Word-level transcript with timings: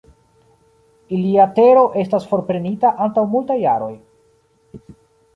Ilia 1.17 1.43
tero 1.59 1.83
estas 2.03 2.25
forprenita 2.31 2.91
antaŭ 3.07 3.25
multaj 3.35 3.59
jaroj. 3.65 3.91